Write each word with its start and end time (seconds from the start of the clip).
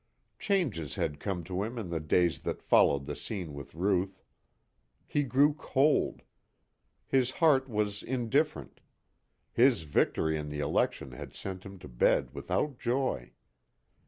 Changes 0.39 0.95
had 0.95 1.19
come 1.19 1.43
to 1.43 1.61
him 1.61 1.77
in 1.77 1.89
the 1.91 1.99
days 1.99 2.39
that 2.41 2.63
followed 2.63 3.05
the 3.05 3.15
scene 3.15 3.53
with 3.53 3.75
Ruth. 3.75 4.23
He 5.05 5.21
grew 5.21 5.53
cold. 5.53 6.23
His 7.05 7.29
heart 7.29 7.69
was 7.69 8.01
indifferent. 8.01 8.79
His 9.51 9.83
victory 9.83 10.39
in 10.39 10.49
the 10.49 10.57
election 10.57 11.11
had 11.11 11.35
sent 11.35 11.67
him 11.67 11.77
to 11.77 11.87
bed 11.87 12.33
without 12.33 12.79
joy. 12.79 13.33